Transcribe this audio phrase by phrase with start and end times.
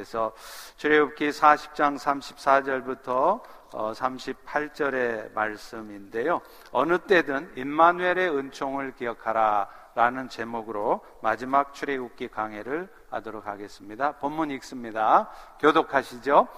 [0.00, 0.32] 그래서
[0.78, 6.40] 출애굽기 40장 34절부터 38절의 말씀인데요.
[6.72, 14.12] 어느 때든 임마누엘의 은총을 기억하라라는 제목으로 마지막 출애굽기 강해를 하도록 하겠습니다.
[14.12, 15.28] 본문 읽습니다.
[15.58, 16.48] 교독하시죠.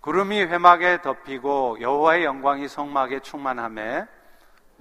[0.00, 4.08] 구름이 회막에 덮이고 여호와의 영광이 성막에 충만함에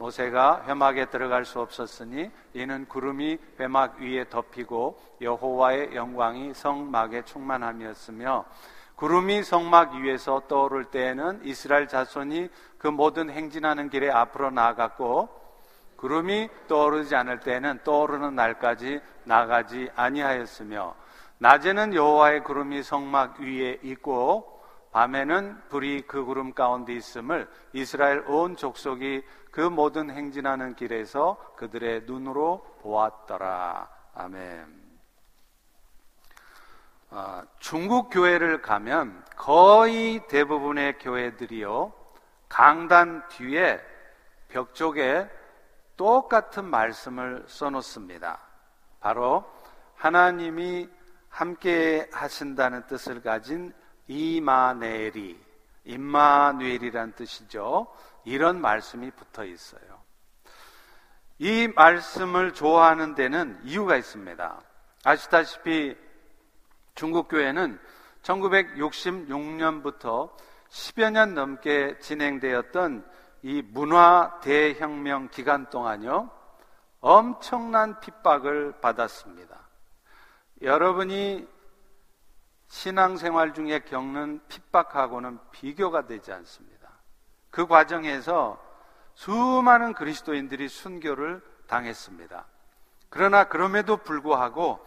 [0.02, 8.46] 모세가 회막에 들어갈 수 없었으니 이는 구름이 회막 위에 덮이고 여호와의 영광이 성막에 충만함이었으며
[8.96, 15.30] 구름이 성막 위에서 떠오를 때에는 이스라엘 자손이 그 모든 행진하는 길에 앞으로 나아갔고
[15.98, 20.96] 구름이 떠오르지 않을 때에는 떠오르는 날까지 나가지 아니하였으며
[21.38, 24.52] 낮에는 여호와의 구름이 성막 위에 있고
[24.92, 32.78] 밤에는 불이 그 구름 가운데 있음을 이스라엘 온 족속이 그 모든 행진하는 길에서 그들의 눈으로
[32.82, 33.90] 보았더라.
[34.16, 34.82] 아멘.
[37.10, 41.92] 아, 중국 교회를 가면 거의 대부분의 교회들이요,
[42.48, 43.82] 강단 뒤에
[44.48, 45.30] 벽 쪽에
[45.98, 48.40] 똑같은 말씀을 써놓습니다.
[49.02, 49.44] 바로
[49.96, 50.90] 하나님이
[51.28, 53.74] 함께 하신다는 뜻을 가진
[54.08, 55.51] 이마네리,
[55.86, 57.88] 임마누엘이란 뜻이죠.
[58.24, 59.82] 이런 말씀이 붙어 있어요.
[61.40, 64.62] 이 말씀을 좋아하는 데는 이유가 있습니다.
[65.04, 65.98] 아시다시피
[66.94, 67.80] 중국 교회는
[68.22, 70.30] 1966년부터
[70.70, 73.04] 10여 년 넘게 진행되었던
[73.44, 76.30] 이 문화 대혁명 기간 동안요,
[77.00, 79.60] 엄청난 핍박을 받았습니다.
[80.62, 81.48] 여러분이
[82.72, 86.90] 신앙생활 중에 겪는 핍박하고는 비교가 되지 않습니다.
[87.50, 88.58] 그 과정에서
[89.14, 92.46] 수많은 그리스도인들이 순교를 당했습니다.
[93.10, 94.84] 그러나 그럼에도 불구하고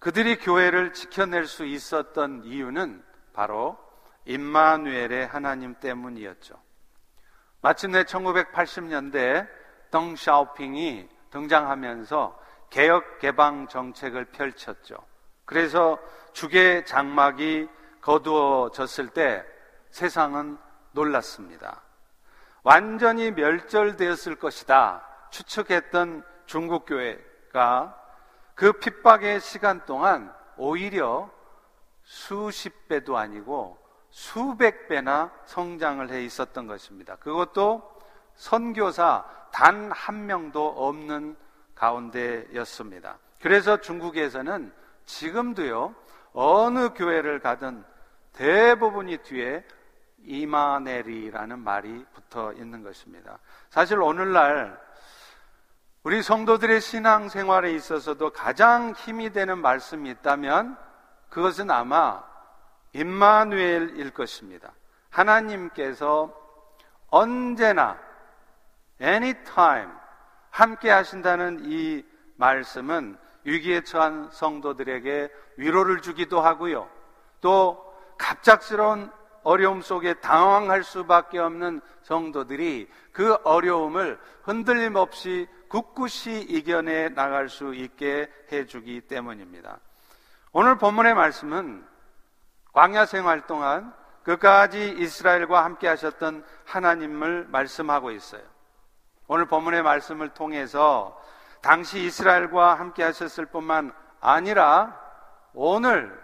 [0.00, 3.78] 그들이 교회를 지켜낼 수 있었던 이유는 바로
[4.26, 6.60] 임마누엘의 하나님 때문이었죠.
[7.62, 9.48] 마침내 1980년대
[9.90, 12.38] 덩샤오핑이 등장하면서
[12.68, 14.98] 개혁 개방 정책을 펼쳤죠.
[15.44, 15.98] 그래서
[16.32, 17.68] 죽의 장막이
[18.00, 19.44] 거두어졌을 때
[19.90, 20.58] 세상은
[20.92, 21.82] 놀랐습니다.
[22.62, 28.00] 완전히 멸절되었을 것이다 추측했던 중국 교회가
[28.54, 31.30] 그 핍박의 시간 동안 오히려
[32.02, 33.78] 수십 배도 아니고
[34.10, 37.16] 수백 배나 성장을 해 있었던 것입니다.
[37.16, 37.92] 그것도
[38.36, 41.36] 선교사 단 한 명도 없는
[41.74, 43.18] 가운데였습니다.
[43.40, 44.72] 그래서 중국에서는
[45.06, 45.94] 지금도요,
[46.32, 47.84] 어느 교회를 가든
[48.32, 49.64] 대부분이 뒤에
[50.24, 53.38] 이마네리라는 말이 붙어 있는 것입니다.
[53.70, 54.80] 사실 오늘날
[56.02, 60.76] 우리 성도들의 신앙 생활에 있어서도 가장 힘이 되는 말씀이 있다면
[61.30, 62.22] 그것은 아마
[62.92, 64.72] 임마누엘일 것입니다.
[65.10, 66.34] 하나님께서
[67.08, 67.98] 언제나
[69.00, 69.90] anytime
[70.50, 72.04] 함께 하신다는 이
[72.36, 76.88] 말씀은 위기에 처한 성도들에게 위로를 주기도 하고요.
[77.40, 79.10] 또 갑작스러운
[79.42, 88.30] 어려움 속에 당황할 수밖에 없는 성도들이 그 어려움을 흔들림 없이 굳굳이 이겨내 나갈 수 있게
[88.50, 89.78] 해주기 때문입니다.
[90.52, 91.84] 오늘 본문의 말씀은
[92.72, 98.42] 광야 생활 동안 끝까지 이스라엘과 함께 하셨던 하나님을 말씀하고 있어요.
[99.26, 101.20] 오늘 본문의 말씀을 통해서
[101.64, 105.00] 당시 이스라엘과 함께 하셨을 뿐만 아니라
[105.54, 106.14] 오늘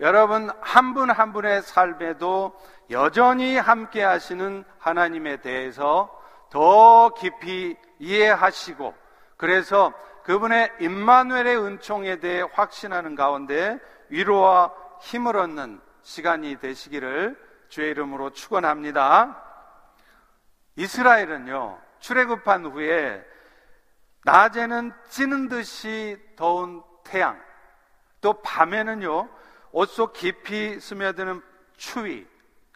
[0.00, 6.10] 여러분 한 분한 한 분의 삶에도 여전히 함께 하시는 하나님에 대해서
[6.50, 8.92] 더 깊이 이해하시고
[9.36, 9.92] 그래서
[10.24, 13.78] 그분의 임마누엘의 은총에 대해 확신하는 가운데
[14.08, 14.72] 위로와
[15.02, 19.40] 힘을 얻는 시간이 되시기를 주의 이름으로 축원합니다.
[20.74, 23.29] 이스라엘은요 출애굽한 후에
[24.24, 27.40] 낮에는 찌는 듯이 더운 태양,
[28.20, 29.28] 또 밤에는요,
[29.72, 31.42] 옷 속 깊이 스며드는
[31.76, 32.26] 추위,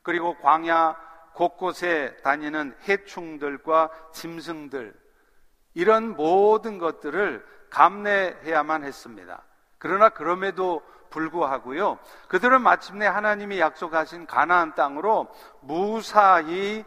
[0.03, 0.97] 그리고 광야
[1.35, 4.95] 곳곳에 다니는 해충들과 짐승들,
[5.75, 9.43] 이런 모든 것들을 감내해야만 했습니다.
[9.79, 11.99] 그러나 그럼에도 불구하고요,
[12.29, 15.29] 그들은 마침내 하나님이 약속하신 가나안 땅으로
[15.61, 16.85] 무사히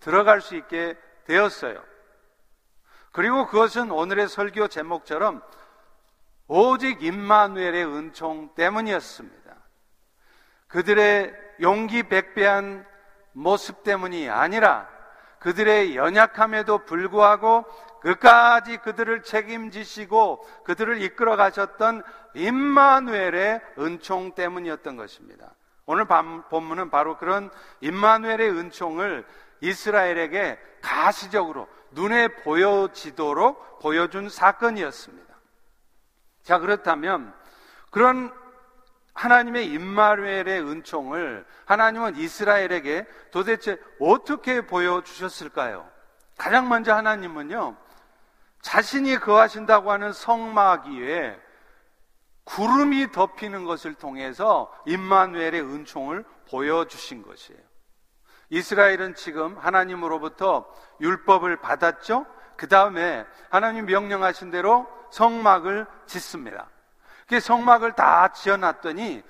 [0.00, 1.82] 들어갈 수 있게 되었어요.
[3.14, 5.40] 그리고 그것은 오늘의 설교 제목처럼
[6.48, 9.54] 오직 임마누엘의 은총 때문이었습니다.
[10.66, 12.84] 그들의 용기 백배한
[13.32, 14.88] 모습 때문이 아니라
[15.38, 17.64] 그들의 연약함에도 불구하고
[18.00, 22.02] 끝까지 그들을 책임지시고 그들을 이끌어 가셨던
[22.34, 25.54] 임마누엘의 은총 때문이었던 것입니다.
[25.86, 26.06] 오늘
[26.50, 27.48] 본문은 바로 그런
[27.80, 29.24] 임마누엘의 은총을
[29.60, 35.34] 이스라엘에게 가시적으로 눈에 보여지도록 보여준 사건이었습니다.
[36.42, 37.34] 자, 그렇다면
[37.90, 38.32] 그런
[39.14, 45.88] 하나님의 임마누엘의 은총을 하나님은 이스라엘에게 도대체 어떻게 보여주셨을까요?
[46.36, 47.76] 가장 먼저 하나님은요,
[48.60, 51.40] 자신이 거하신다고 하는 성막 위에
[52.44, 57.73] 구름이 덮이는 것을 통해서 임마누엘의 은총을 보여주신 것이에요.
[58.54, 60.64] 이스라엘은 지금 하나님으로부터
[61.00, 62.24] 율법을 받았죠?
[62.56, 66.68] 그 다음에 하나님 명령하신 대로 성막을 짓습니다.
[67.28, 69.24] 그 성막을 다 지어놨더니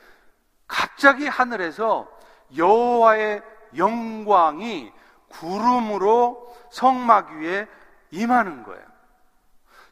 [0.66, 2.06] 갑자기 하늘에서
[2.54, 3.42] 여호와의
[3.78, 4.92] 영광이
[5.28, 7.66] 구름으로 성막 위에
[8.10, 8.84] 임하는 거예요.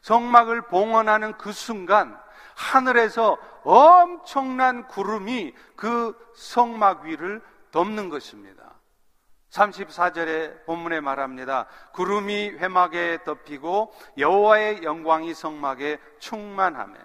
[0.01, 2.15] 성막을 봉헌하는 그 순간
[2.55, 7.41] 하늘에서 엄청난 구름이 그 성막 위를
[7.71, 8.72] 덮는 것입니다.
[9.53, 11.67] 34절에 본문에 말합니다.
[11.93, 16.95] 구름이 회막에 덮이고 여호와의 영광이 성막에 충만하며.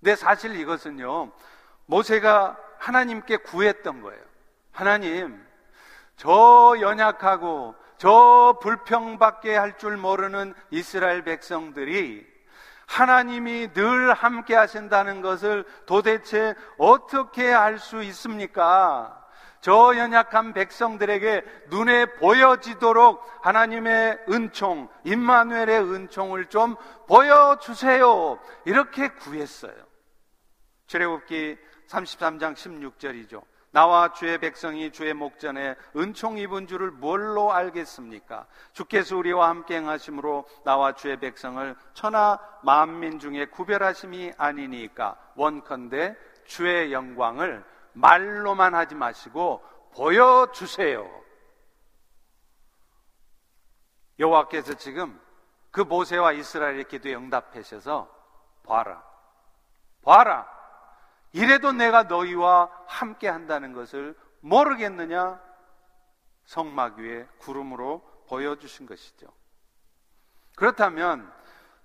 [0.00, 1.32] 근데 사실 이것은요.
[1.86, 4.22] 모세가 하나님께 구했던 거예요.
[4.70, 5.44] 하나님,
[6.16, 12.26] 저 연약하고 저 불평받게 할 줄 모르는 이스라엘 백성들이
[12.86, 19.21] 하나님이 늘 함께 하신다는 것을 도대체 어떻게 알 수 있습니까?
[19.62, 26.74] 저 연약한 백성들에게 눈에 보여지도록 하나님의 은총, 임마누엘의 은총을 좀
[27.06, 28.40] 보여주세요.
[28.64, 29.76] 이렇게 구했어요.
[30.88, 31.56] 출애굽기
[31.86, 33.44] 33장 16절이죠.
[33.70, 38.46] 나와 주의 백성이 주의 목전에 은총 입은 줄을 뭘로 알겠습니까?
[38.72, 46.16] 주께서 우리와 함께 행하심으로 나와 주의 백성을 천하 만민 중에 구별하심이 아니니까 원컨대
[46.46, 49.62] 주의 영광을 말로만 하지 마시고
[49.94, 51.22] 보여주세요.
[54.18, 55.20] 여호와께서 지금
[55.70, 58.08] 그 모세와 이스라엘의 기도에 응답하셔서
[58.64, 59.02] 봐라.
[60.02, 60.48] 봐라.
[61.32, 65.40] 이래도 내가 너희와 함께 한다는 것을 모르겠느냐?
[66.44, 69.28] 성막 위에 구름으로 보여주신 것이죠.
[70.56, 71.32] 그렇다면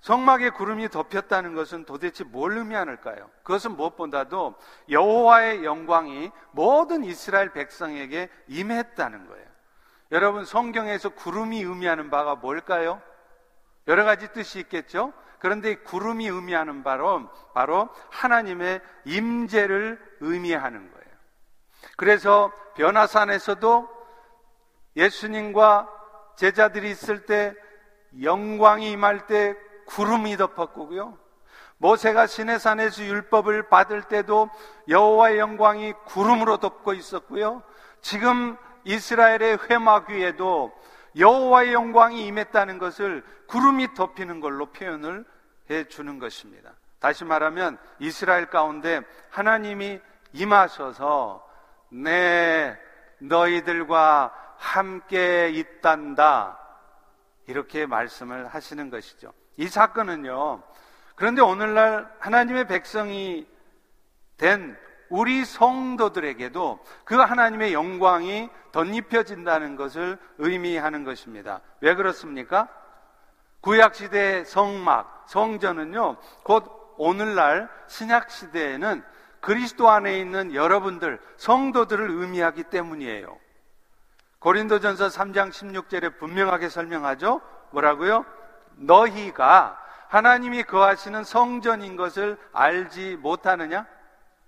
[0.02, 3.30] 성막에 구름이 덮였다는 것은 도대체 뭘 의미하는가요?
[3.44, 4.56] 그것은 무엇보다도
[4.90, 9.48] 여호와의 영광이 모든 이스라엘 백성에게 임했다는 거예요.
[10.12, 13.02] 여러분 성경에서 구름이 의미하는 바가 뭘까요?
[13.88, 15.14] 여러 가지 뜻이 있겠죠.
[15.40, 21.08] 그런데 구름이 의미하는 바로 바로 하나님의 임재를 의미하는 거예요.
[21.96, 23.90] 그래서 변화산에서도
[24.96, 25.90] 예수님과
[26.38, 27.54] 제자들이 있을 때
[28.22, 29.56] 영광이 임할 때
[29.88, 31.18] 구름이 덮었고요.
[31.78, 34.50] 모세가 시내산에서 율법을 받을 때도
[34.88, 37.63] 여호와의 영광이 구름으로 덮고 있었고요.
[38.01, 40.72] 지금 이스라엘의 회막 위에도
[41.18, 45.25] 여호와의 영광이 임했다는 것을 구름이 덮이는 걸로 표현을
[45.69, 46.74] 해 주는 것입니다.
[47.00, 50.00] 다시 말하면 이스라엘 가운데 하나님이
[50.33, 51.48] 임하셔서
[51.90, 52.78] 내
[53.19, 56.60] 너희들과 함께 있단다.
[57.48, 59.31] 이렇게 말씀을 하시는 것이죠.
[59.57, 60.62] 이 사건은요.
[61.15, 63.48] 그런데 오늘날 하나님의 백성이
[64.38, 64.77] 된
[65.09, 71.61] 우리 성도들에게도 그 하나님의 영광이 덧입혀진다는 것을 의미하는 것입니다.
[71.81, 72.68] 왜 그렇습니까?
[73.61, 79.04] 구약시대의 성막, 성전은요, 곧 오늘날 신약시대에는
[79.40, 83.37] 그리스도 안에 있는 여러분들, 성도들을 의미하기 때문이에요.
[84.40, 87.42] 고린도전서 3장 16절에 분명하게 설명하죠?
[87.71, 88.26] 뭐라고요?
[88.78, 93.86] 너희가 하나님이 거하시는 성전인 것을 알지 못하느냐?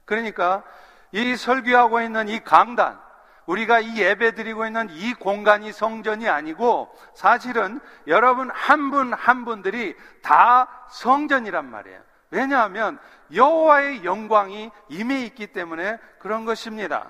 [0.06, 0.64] 그러니까
[1.12, 3.00] 이 설교하고 있는 이 강단,
[3.46, 9.96] 우리가 이 예배 드리고 있는 이 공간이 성전이 아니고 사실은 여러분 한 분한 한 분들이
[10.22, 12.00] 다 성전이란 말이에요.
[12.32, 13.00] 왜냐하면
[13.34, 17.08] 여호와의 영광이 임해 있기 때문에 그런 것입니다.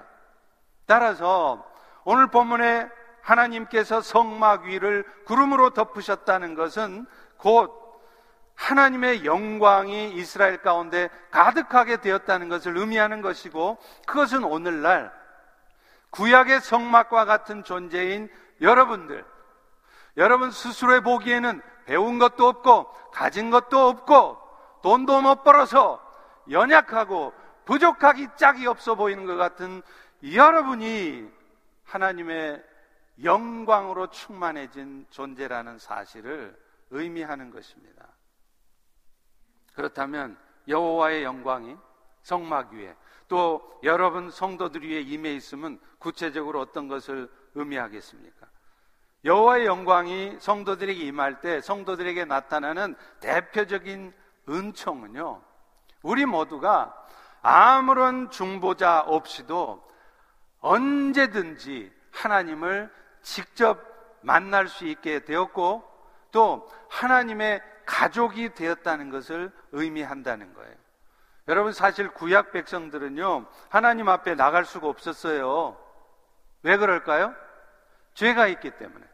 [0.86, 1.66] 따라서
[2.06, 2.90] 오늘 본문에
[3.22, 7.06] 하나님께서 성막 위를 구름으로 덮으셨다는 것은
[7.38, 7.80] 곧
[8.56, 15.14] 하나님의 영광이 이스라엘 가운데 가득하게 되었다는 것을 의미하는 것이고 그것은 오늘날
[16.10, 18.30] 구약의 성막과 같은 존재인
[18.62, 19.24] 여러분들,
[20.18, 24.38] 여러분 스스로의 보기에는 배운 것도 없고 가진 것도 없고
[24.82, 26.04] 돈도 못 벌어서
[26.50, 27.34] 연약하고
[27.66, 29.82] 부족하기 짝이 없어 보이는 것 같은
[30.34, 31.30] 여러분이
[31.86, 32.64] 하나님의
[33.24, 36.58] 영광으로 충만해진 존재라는 사실을
[36.92, 38.08] 의미하는 것입니다.
[39.74, 41.76] 그렇다면 여호와의 영광이
[42.24, 42.96] 성막 위에
[43.28, 48.48] 또 여러분 성도들 위에 임해 있으면 구체적으로 어떤 것을 의미하겠습니까?
[49.26, 54.14] 여호와의 영광이 성도들에게 임할 때 성도들에게 나타나는 대표적인
[54.48, 55.42] 은총은요.
[56.02, 56.96] 우리 모두가
[57.42, 59.88] 아무런 중보자 없이도
[60.62, 63.80] 언제든지 하나님을 직접
[64.22, 65.84] 만날 수 있게 되었고
[66.32, 70.76] 또 하나님의 가족이 되었다는 것을 의미한다는 거예요.
[71.48, 75.78] 여러분 사실 구약 백성들은요 하나님 앞에 나갈 수가 없었어요.
[76.62, 77.34] 왜 그럴까요?
[78.14, 79.06] 죄가 있기 때문에.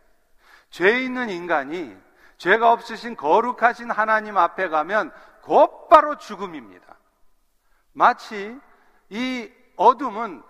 [0.70, 1.96] 죄 있는 인간이
[2.38, 6.98] 죄가 없으신 거룩하신 하나님 앞에 가면 곧바로 죽음입니다.
[7.94, 8.60] 마치
[9.10, 10.44] 이 어둠은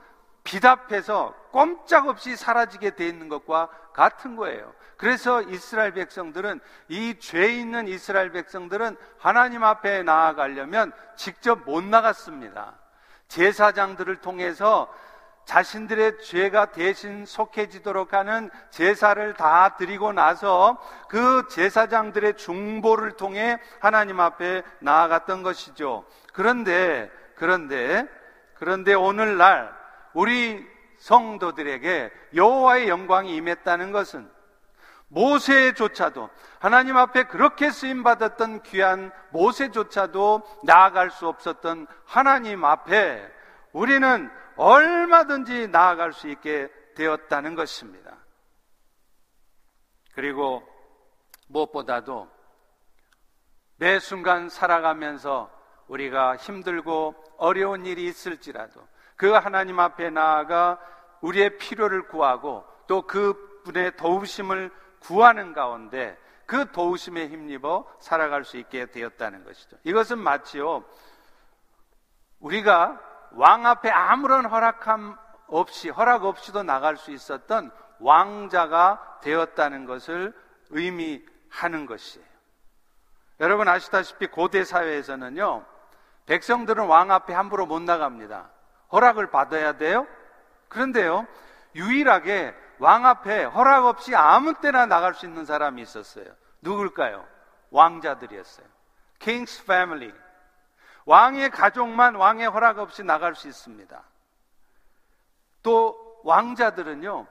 [0.46, 4.74] 빛 앞에서 꼼짝없이 사라지게 돼 있는 것과 같은 거예요.
[4.96, 12.76] 그래서 이스라엘 백성들은 이 죄 있는 이스라엘 백성들은 하나님 앞에 나아가려면 직접 못 나갔습니다.
[13.28, 14.94] 제사장들을 통해서
[15.46, 20.78] 자신들의 죄가 대신 속해지도록 하는 제사를 다 드리고 나서
[21.10, 26.06] 그 제사장들의 중보를 통해 하나님 앞에 나아갔던 것이죠.
[26.34, 28.08] 그런데, 그런데,
[28.56, 29.74] 그런데 오늘날
[30.16, 30.66] 우리
[30.98, 34.32] 성도들에게 여호와의 영광이 임했다는 것은
[35.10, 36.30] 모세조차도
[36.60, 43.30] 하나님 앞에 그렇게 쓰임 받았던 귀한 모세조차도 나아갈 수 없었던 하나님 앞에
[43.72, 48.16] 우리는 얼마든지 나아갈 수 있게 되었다는 것입니다.
[50.14, 50.66] 그리고
[51.50, 52.30] 무엇보다도
[53.76, 55.52] 매 순간 살아가면서
[55.88, 60.80] 우리가 힘들고 어려운 일이 있을지라도 그 하나님 앞에 나아가
[61.22, 69.44] 우리의 필요를 구하고 또 그분의 도우심을 구하는 가운데 그 도우심에 힘입어 살아갈 수 있게 되었다는
[69.44, 69.78] 것이죠.
[69.84, 70.84] 이것은 마치요.
[72.40, 73.00] 우리가
[73.32, 75.18] 왕 앞에 아무런 허락함
[75.48, 80.34] 없이, 허락 없이도 나갈 수 있었던 왕자가 되었다는 것을
[80.70, 82.26] 의미하는 것이에요.
[83.40, 85.66] 여러분 아시다시피 고대 사회에서는요,
[86.26, 88.50] 백성들은 왕 앞에 함부로 못 나갑니다.
[88.92, 90.08] 허락을 받아야 돼요?
[90.68, 91.28] 그런데요,
[91.76, 96.26] 유일하게 왕 앞에 허락 없이 아무 때나 나갈 수 있는 사람이 있었어요.
[96.62, 97.26] 누굴까요?
[97.72, 98.68] 왕자들이었어요.
[99.20, 100.14] King's Family.
[101.06, 104.04] 왕의 가족만 왕의 허락 없이 나갈 수 있습니다.
[105.62, 107.28] 또 왕자들은요,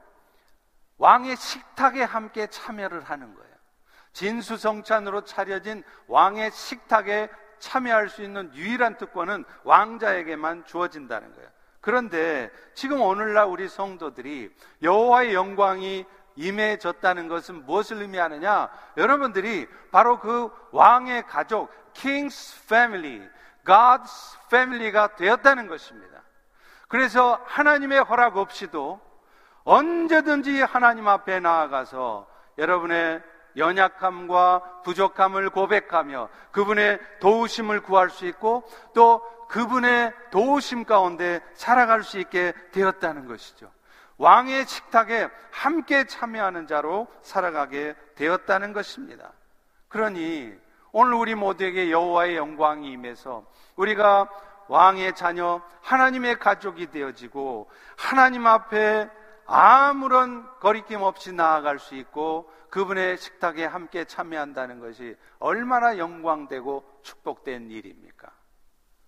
[0.98, 3.54] 왕의 식탁에 함께 참여를 하는 거예요.
[4.12, 7.28] 진수성찬으로 차려진 왕의 식탁에
[7.64, 11.48] 참여할 수 있는 유일한 특권은 왕자에게만 주어진다는 거예요.
[11.80, 16.04] 그런데 지금 오늘날 우리 성도들이 여호와의 영광이
[16.36, 18.68] 임해졌다는 것은 무엇을 의미하느냐?
[18.96, 23.28] 여러분들이 바로 그 왕의 가족, King's Family,
[23.64, 26.22] God's Family가 되었다는 것입니다.
[26.88, 29.00] 그래서 하나님의 허락 없이도
[29.64, 32.26] 언제든지 하나님 앞에 나아가서
[32.58, 33.22] 여러분의
[33.56, 42.52] 연약함과 부족함을 고백하며 그분의 도우심을 구할 수 있고 또 그분의 도우심 가운데 살아갈 수 있게
[42.72, 43.70] 되었다는 것이죠.
[44.16, 49.32] 왕의 식탁에 함께 참여하는 자로 살아가게 되었다는 것입니다.
[49.88, 50.52] 그러니
[50.92, 53.44] 오늘 우리 모두에게 여호와의 영광이 임해서
[53.76, 54.28] 우리가
[54.68, 59.10] 왕의 자녀, 하나님의 가족이 되어지고 하나님 앞에
[59.46, 68.30] 아무런 거리낌 없이 나아갈 수 있고 그분의 식탁에 함께 참여한다는 것이 얼마나 영광되고 축복된 일입니까?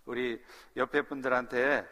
[0.05, 0.43] 우리
[0.77, 1.87] 옆에 분들한테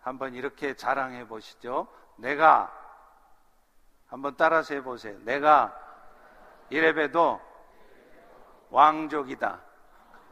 [0.00, 1.88] 한번 이렇게 자랑해 보시죠.
[2.16, 2.72] 내가
[4.06, 5.18] 한번 따라서 해 보세요.
[5.20, 5.76] 내가
[6.70, 7.40] 이래봬도
[8.70, 9.60] 왕족이다.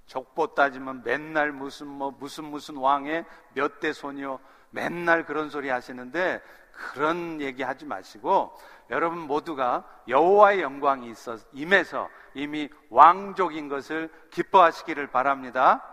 [0.06, 4.40] 족보 따지면 맨날 무슨 뭐 무슨 무슨 왕의 몇 대 소녀
[4.70, 8.56] 맨날 그런 소리 하시는데 그런 얘기 하지 마시고
[8.90, 15.84] 여러분 모두가 여호와의 영광이 있어 임해서 이미 왕족인 것을 기뻐하시기를 바랍니다.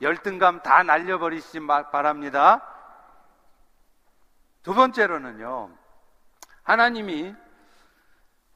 [0.00, 1.60] 열등감 다 날려버리시지
[1.92, 2.66] 바랍니다.
[4.62, 5.70] 두 번째로는요.
[6.62, 7.34] 하나님이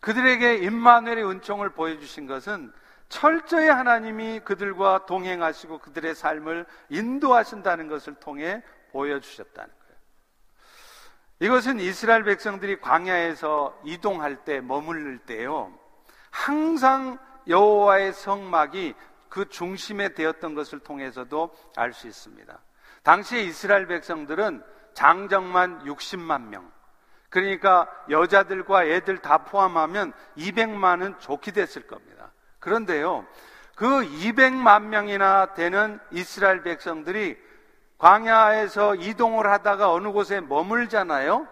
[0.01, 2.73] 그들에게 임마누엘의 은총을 보여주신 것은
[3.09, 8.63] 철저히 하나님이 그들과 동행하시고 그들의 삶을 인도하신다는 것을 통해
[8.97, 9.97] 보여주셨다는 거예요.
[11.41, 15.79] 이것은 이스라엘 백성들이 광야에서 이동할 때 머무를 때요.
[16.31, 18.95] 항상 여호와의 성막이
[19.29, 22.59] 그 중심에 되었던 것을 통해서도 알 수 있습니다.
[23.03, 26.73] 당시에 이스라엘 백성들은 장정만 60만 명,
[27.29, 32.33] 그러니까 여자들과 애들 다 포함하면 200만은 좋게 됐을 겁니다.
[32.61, 33.27] 그런데요,
[33.75, 37.46] 그 200만 명이나 되는 이스라엘 백성들이
[37.99, 41.47] 광야에서 이동을 하다가 어느 곳에 머물잖아요?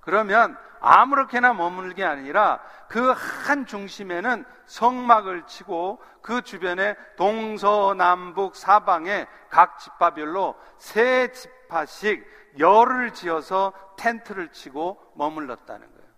[0.00, 3.14] 그러면 아무렇게나 머무는 게 아니라 그
[3.50, 12.24] 한 중심에는 성막을 치고 그 주변에 동서남북 사방에 각 지파별로 세 지파씩
[12.60, 16.10] 열을 지어서 텐트를 치고 머물렀다는 거예요.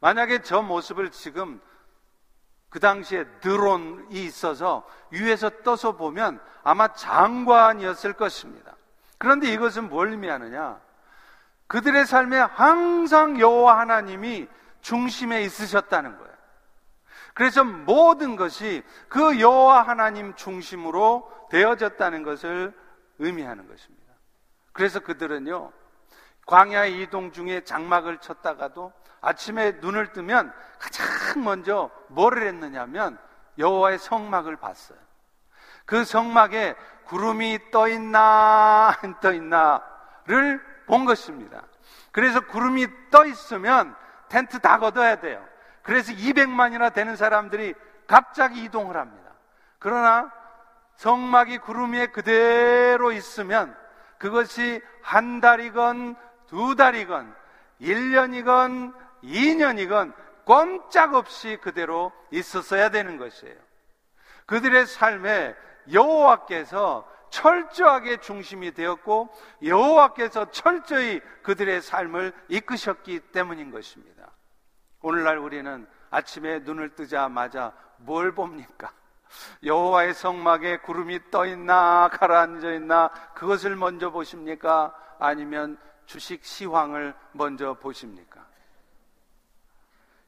[0.00, 1.60] 만약에 저 모습을 지금
[2.70, 8.73] 그 당시에 드론이 있어서 위에서 떠서 보면 아마 장관이었을 것입니다.
[9.24, 10.78] 그런데 이것은 뭘 의미하느냐?
[11.66, 14.46] 그들의 삶에 항상 여호와 하나님이
[14.82, 16.34] 중심에 있으셨다는 거예요.
[17.32, 22.78] 그래서 모든 것이 그 여호와 하나님 중심으로 되어졌다는 것을
[23.18, 24.12] 의미하는 것입니다.
[24.72, 25.72] 그래서 그들은요,
[26.44, 33.18] 광야 이동 중에 장막을 쳤다가도 아침에 눈을 뜨면 가장 먼저 뭐를 했느냐면
[33.56, 34.98] 여호와의 성막을 봤어요.
[35.84, 36.74] 그 성막에
[37.06, 41.62] 구름이 떠 있나 안 떠 있나를 본 것입니다.
[42.12, 43.94] 그래서 구름이 떠 있으면
[44.28, 45.44] 텐트 다 걷어야 돼요.
[45.82, 47.74] 그래서 200만이나 되는 사람들이
[48.06, 49.30] 갑자기 이동을 합니다.
[49.78, 50.32] 그러나
[50.96, 53.76] 성막이 구름 위에 그대로 있으면
[54.18, 57.34] 그것이 한 달이건 두 달이건
[57.80, 60.14] 1년이건 2년이건
[60.44, 63.56] 꼼짝없이 그대로 있었어야 되는 것이에요.
[64.46, 65.54] 그들의 삶에
[65.92, 69.28] 여호와께서 철저하게 중심이 되었고
[69.62, 74.30] 여호와께서 철저히 그들의 삶을 이끄셨기 때문인 것입니다.
[75.00, 78.92] 오늘날 우리는 아침에 눈을 뜨자마자 뭘 봅니까?
[79.64, 84.94] 여호와의 성막에 구름이 떠 있나 가라앉아 있나 그것을 먼저 보십니까?
[85.18, 85.76] 아니면
[86.06, 88.46] 주식 시황을 먼저 보십니까?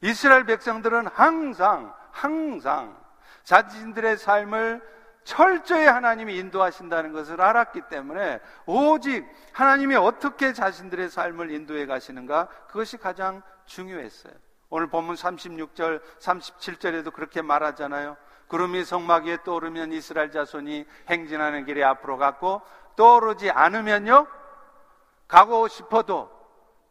[0.01, 2.97] 이스라엘 백성들은 항상 항상
[3.43, 4.96] 자신들의 삶을
[5.27, 13.41] 철저히 하나님이 인도하신다는 것을 알았기 때문에 오직 하나님이 어떻게 자신들의 삶을 인도해 가시는가 그것이 가장
[13.65, 14.31] 중요했어요.
[14.69, 18.15] 오늘 본문 36절, 37절에도 그렇게 말하잖아요.
[18.47, 22.61] 구름이 성막 위에 떠오르면 이스라엘 자손이 행진하는 길에 앞으로 갔고
[22.95, 24.27] 떠오르지 않으면요
[25.27, 26.31] 가고 싶어도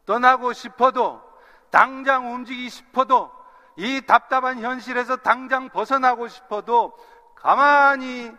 [0.05, 1.23] 떠나고 싶어도
[1.71, 3.31] 당장 움직이고 싶어도
[3.77, 6.95] 이 답답한 현실에서 당장 벗어나고 싶어도
[7.39, 8.31] 가만히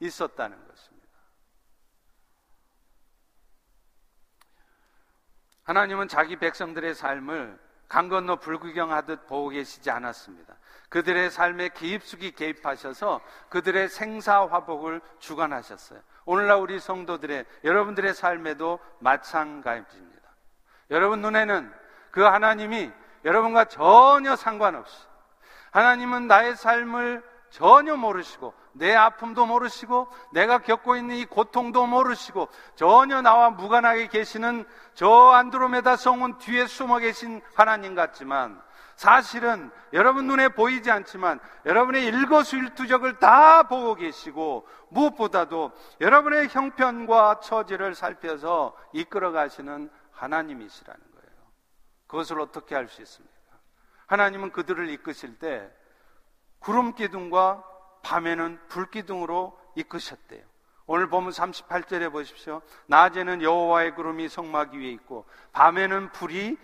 [0.00, 1.08] 있었다는 것입니다.
[5.64, 10.56] 하나님은 자기 백성들의 삶을 강 건너 불구경하듯 보고 계시지 않았습니다.
[10.88, 16.00] 그들의 삶에 깊숙이 개입하셔서 그들의 생사화복을 주관하셨어요.
[16.24, 20.22] 오늘날 우리 성도들의 여러분들의 삶에도 마찬가지입니다.
[20.90, 21.72] 여러분 눈에는
[22.10, 22.90] 그 하나님이
[23.24, 24.96] 여러분과 전혀 상관없이
[25.70, 33.20] 하나님은 나의 삶을 전혀 모르시고 내 아픔도 모르시고 내가 겪고 있는 이 고통도 모르시고 전혀
[33.20, 38.60] 나와 무관하게 계시는 저 안드로메다 성운 뒤에 숨어 계신 하나님 같지만
[38.96, 48.74] 사실은 여러분 눈에 보이지 않지만 여러분의 일거수일투적을 다 보고 계시고 무엇보다도 여러분의 형편과 처지를 살펴서
[48.94, 51.36] 이끌어 가시는 하나님이시라는 거예요.
[52.06, 53.32] 그것을 어떻게 할 수 있습니까?
[54.06, 55.70] 하나님은 그들을 이끄실 때
[56.62, 57.62] 구름 기둥과
[58.02, 60.42] 밤에는 불 기둥으로 이끄셨대요.
[60.86, 62.60] 오늘 보면 38절에 보십시오.
[62.86, 66.58] 낮에는 여호와의 구름이 성막 위에 있고 밤에는 불이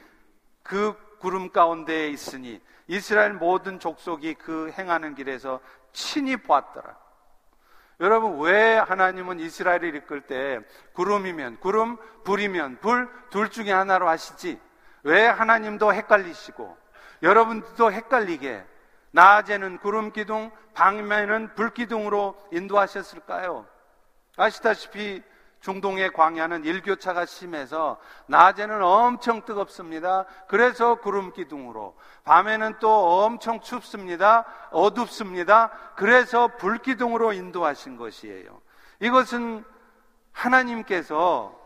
[0.63, 5.61] 그 구름 가운데에 있으니 이스라엘 모든 족속이 그 행하는 길에서
[5.93, 6.97] 친히 보았더라.
[8.01, 10.61] 여러분 왜 하나님은 이스라엘을 이끌 때
[10.93, 14.61] 구름이면 구름, 불이면 불 둘 중에 하나로 하시지?
[15.03, 16.77] 왜 하나님도 헷갈리시고
[17.23, 18.65] 여러분도 헷갈리게
[19.18, 23.66] 낮에는 구름 기둥, 밤에는 불 기둥으로 인도하셨을까요?
[24.37, 25.24] 아시다시피
[25.59, 30.24] 중동의 광야는 일교차가 심해서 낮에는 엄청 뜨겁습니다.
[30.46, 34.44] 그래서 구름 기둥으로 밤에는 또 엄청 춥습니다.
[34.70, 35.70] 어둡습니다.
[35.96, 38.61] 그래서 불 기둥으로 인도하신 것이에요.
[39.00, 39.64] 이것은
[40.31, 41.59] 하나님께서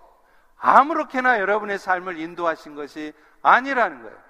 [0.56, 3.12] 아무렇게나 여러분의 삶을 인도하신 것이
[3.42, 4.21] 아니라는 거예요.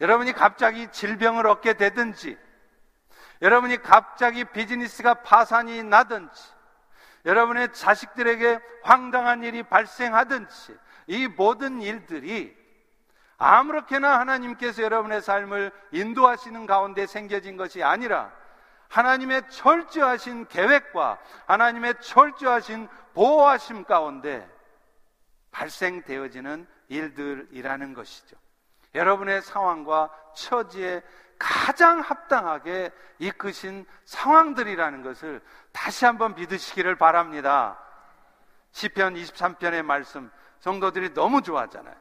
[0.00, 2.38] 여러분이 갑자기 질병을 얻게 되든지,
[3.42, 6.42] 여러분이 갑자기 비즈니스가 파산이 나든지,
[7.26, 10.76] 여러분의 자식들에게 황당한 일이 발생하든지,
[11.08, 12.56] 이 모든 일들이
[13.36, 18.30] 아무렇게나 하나님께서 여러분의 삶을 인도하시는 가운데 생겨진 것이 아니라
[18.88, 24.46] 하나님의 철저하신 계획과 하나님의 철저하신 보호하심 가운데
[25.52, 28.36] 발생되어지는 일들이라는 것이죠.
[28.94, 31.02] 여러분의 상황과 처지에
[31.38, 35.40] 가장 합당하게 이끄신 상황들이라는 것을
[35.72, 37.78] 다시 한번 믿으시기를 바랍니다.
[38.72, 41.94] 시편 23편의 말씀 성도들이 너무 좋아하잖아요.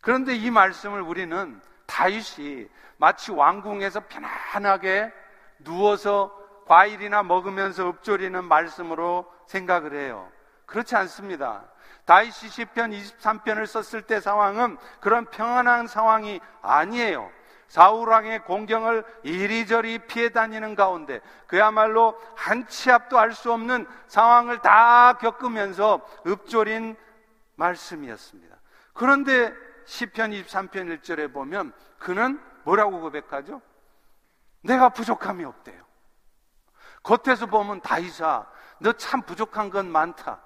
[0.00, 5.12] 그런데 이 말씀을 우리는 다윗이 마치 왕궁에서 편안하게
[5.60, 10.30] 누워서 과일이나 먹으면서 읊조리는 말씀으로 생각을 해요.
[10.66, 11.64] 그렇지 않습니다.
[12.04, 17.30] 다윗이 시편 23편을 썼을 때 상황은 그런 평안한 상황이 아니에요.
[17.68, 25.14] 사울왕의 공경을 이리저리 피해 다니는 가운데 그야말로 한 치 앞도 알 수 없는 상황을 다
[25.14, 26.96] 겪으면서 읊조린
[27.56, 28.56] 말씀이었습니다.
[28.92, 29.54] 그런데
[29.86, 33.62] 시편 23편 1절에 보면 그는 뭐라고 고백하죠?
[34.62, 35.82] 내가 부족함이 없대요.
[37.02, 38.46] 겉에서 보면 다이사,
[38.80, 40.40] 너 참 부족한 건 많다.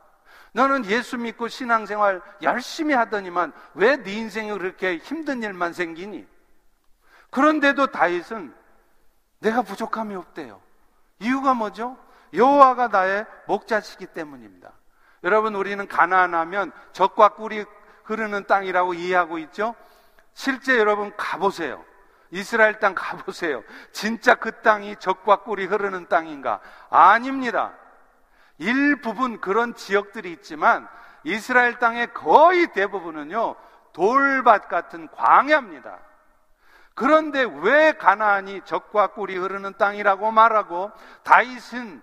[0.56, 6.26] 너는 예수 믿고 신앙생활 열심히 하더니만 왜 네 인생에 그렇게 힘든 일만 생기니?
[7.28, 8.54] 그런데도 다윗은
[9.40, 10.62] 내가 부족함이 없대요.
[11.20, 11.98] 이유가 뭐죠?
[12.32, 14.72] 여호와가 나의 목자시기 때문입니다.
[15.24, 17.66] 여러분 우리는 가나안하면 적과 꿀이
[18.04, 19.74] 흐르는 땅이라고 이해하고 있죠?
[20.32, 21.84] 실제 여러분 가보세요.
[22.30, 23.62] 이스라엘 땅 가보세요.
[23.92, 26.60] 진짜 그 땅이 적과 꿀이 흐르는 땅인가?
[26.88, 27.74] 아닙니다.
[28.58, 30.88] 일부분 그런 지역들이 있지만
[31.24, 33.56] 이스라엘 땅의 거의 대부분은요,
[33.92, 35.98] 돌밭 같은 광야입니다.
[36.94, 40.92] 그런데 왜 가나안이 적과 꿀이 흐르는 땅이라고 말하고
[41.24, 42.00] 다윗은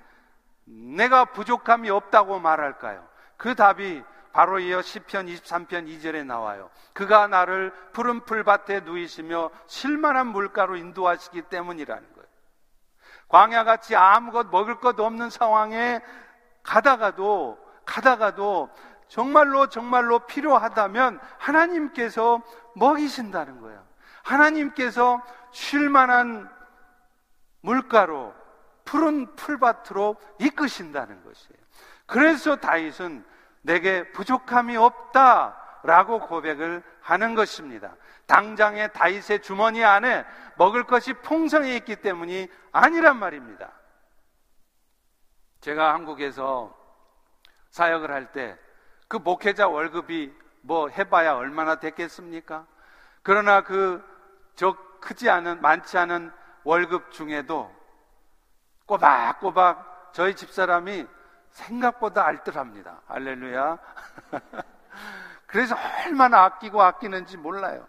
[0.66, 3.08] 내가 부족함이 없다고 말할까요?
[3.38, 6.70] 그 답이 바로 이어 시편 23편 2절에 나와요.
[6.94, 12.28] 그가 나를 푸른 풀밭에 누이시며 실만한 물가로 인도하시기 때문이라는 거예요.
[13.28, 16.02] 광야같이 아무것 먹을 것 없는 상황에
[16.63, 18.69] 가다가도 가다가도
[19.08, 22.41] 정말로 정말로 필요하다면 하나님께서
[22.76, 23.86] 먹이신다는 거예요.
[24.23, 25.21] 하나님께서
[25.52, 26.49] 쉴 만한
[27.62, 28.34] 물가로
[28.86, 31.63] 푸른 풀밭으로 이끄신다는 것이에요.
[32.06, 33.23] 그래서 다윗은
[33.62, 37.95] 내게 부족함이 없다라고 고백을 하는 것입니다.
[38.26, 40.26] 당장의 다윗의 주머니 안에
[40.58, 43.71] 먹을 것이 풍성해 있기 때문이 아니란 말입니다.
[45.63, 46.76] 제가 한국에서
[47.71, 48.58] 사역을 할 때
[49.08, 52.65] 그 목회자 월급이 뭐 해봐야 얼마나 됐겠습니까?
[53.23, 54.04] 그러나 그
[54.56, 56.32] 저 크지 않은 많지 않은
[56.63, 57.73] 월급 중에도
[58.86, 61.08] 꼬박꼬박 저희 집사람이
[61.49, 63.02] 생각보다 알뜰합니다.
[63.08, 63.78] 알렐루야.
[65.47, 67.88] 그래서 얼마나 아끼고 아끼는지 몰라요.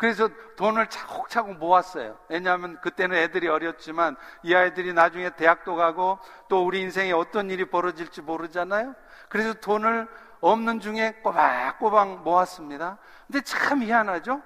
[0.00, 2.16] 그래서 돈을 차곡차곡 모았어요.
[2.30, 8.22] 왜냐하면 그때는 애들이 어렸지만 이 아이들이 나중에 대학도 가고 또 우리 인생에 어떤 일이 벌어질지
[8.22, 8.94] 모르잖아요.
[9.28, 10.08] 그래서 돈을
[10.40, 12.96] 없는 중에 꼬박꼬박 모았습니다.
[13.26, 14.40] 근데 참 희한하죠?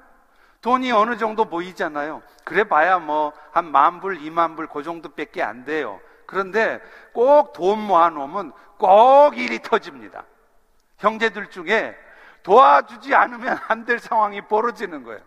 [0.61, 2.23] 돈이 어느 정도 모이잖아요.
[2.43, 6.01] 그래 봐야 뭐 한 만 불, 이만 불, 그 정도 밖에 안 돼요.
[6.27, 6.81] 그런데
[7.13, 10.25] 꼭 돈 모아놓으면 꼭 일이 터집니다.
[10.99, 11.97] 형제들 중에
[12.43, 15.21] 도와주지 않으면 안 될 상황이 벌어지는 거예요.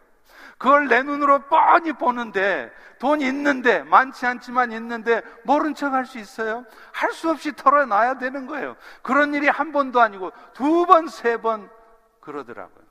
[0.58, 6.66] 그걸 내 눈으로 뻔히 보는데 돈 있는데 많지 않지만 있는데 모른 척 할 수 있어요?
[6.94, 8.76] 할 수 없이 털어놔야 되는 거예요.
[9.04, 11.70] 그런 일이 한 번도 아니고 두 번, 세 번
[12.22, 12.86] 그러더라고요.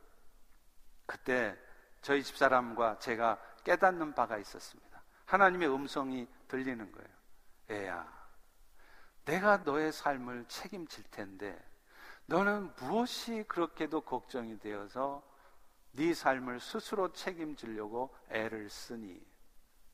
[1.06, 1.56] 그때
[2.02, 5.02] 저희 집사람과 제가 깨닫는 바가 있었습니다.
[5.26, 7.08] 하나님의 음성이 들리는 거예요.
[7.68, 8.06] 애야,
[9.24, 11.58] 내가 너의 삶을 책임질 텐데
[12.26, 15.22] 너는 무엇이 그렇게도 걱정이 되어서
[15.96, 19.20] 네 삶을 스스로 책임지려고 애를 쓰니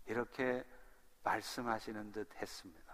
[0.06, 0.64] 이렇게
[1.22, 2.92] 말씀하시는 듯 했습니다.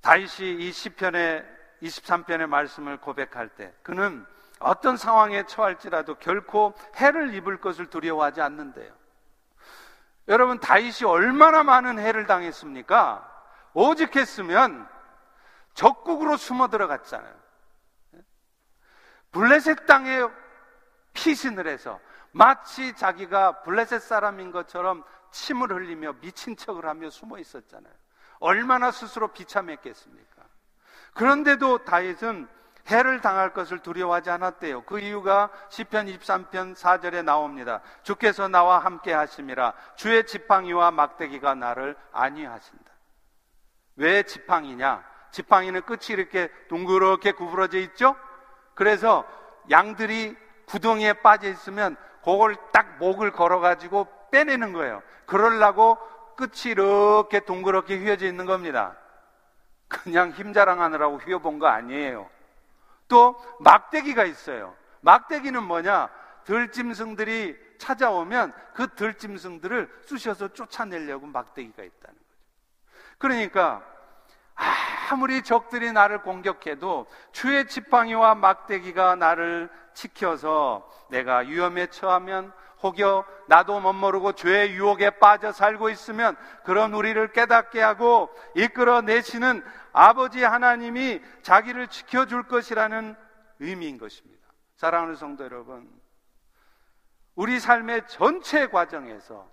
[0.00, 1.44] 다윗이 이 시편의
[1.82, 4.24] 23편의 말씀을 고백할 때 그는
[4.60, 8.92] 어떤 상황에 처할지라도 결코 해를 입을 것을 두려워하지 않는데요.
[10.28, 13.36] 여러분 다윗이 얼마나 많은 해를 당했습니까?
[13.74, 14.88] 오직 했으면
[15.74, 17.47] 적국으로 숨어 들어갔잖아요.
[19.32, 20.26] 블레셋 땅에
[21.12, 22.00] 피신을 해서
[22.32, 27.92] 마치 자기가 블레셋 사람인 것처럼 침을 흘리며 미친 척을 하며 숨어 있었잖아요.
[28.40, 30.42] 얼마나 스스로 비참했겠습니까?
[31.14, 32.48] 그런데도 다윗은
[32.88, 34.84] 해를 당할 것을 두려워하지 않았대요.
[34.84, 37.82] 그 이유가 시편 23편 4절에 나옵니다.
[38.02, 42.92] 주께서 나와 함께 하심이라 주의 지팡이와 막대기가 나를 안위하신다.
[43.96, 45.04] 왜 지팡이냐?
[45.32, 48.16] 지팡이는 끝이 이렇게 둥그렇게 구부러져 있죠?
[48.78, 49.24] 그래서
[49.70, 50.36] 양들이
[50.66, 55.02] 구덩이에 빠져 있으면 그걸 딱 목을 걸어가지고 빼내는 거예요.
[55.26, 55.98] 그러려고
[56.36, 58.96] 끝이 이렇게 동그랗게 휘어져 있는 겁니다.
[59.88, 62.30] 그냥 힘 자랑하느라고 휘어본 거 아니에요.
[63.08, 64.76] 또 막대기가 있어요.
[65.00, 66.08] 막대기는 뭐냐?
[66.44, 72.38] 들짐승들이 찾아오면 그 들짐승들을 쑤셔서 쫓아내려고 막대기가 있다는 거죠.
[73.18, 73.82] 그러니까
[75.10, 83.92] 아무리 적들이 나를 공격해도 주의 지팡이와 막대기가 나를 지켜서 내가 위험에 처하면 혹여 나도 못
[83.92, 91.88] 모르고 죄의 유혹에 빠져 살고 있으면 그런 우리를 깨닫게 하고 이끌어 내시는 아버지 하나님이 자기를
[91.88, 93.16] 지켜줄 것이라는
[93.58, 94.46] 의미인 것입니다.
[94.76, 95.90] 사랑하는 성도 여러분,
[97.34, 99.48] 우리 삶의 전체 과정에서